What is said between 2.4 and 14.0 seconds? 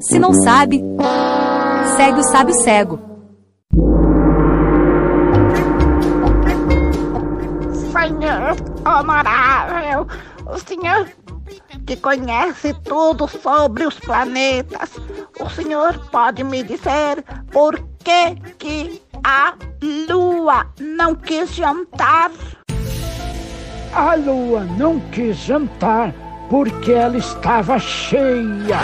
cego. Senhor honorável, o senhor que conhece tudo sobre os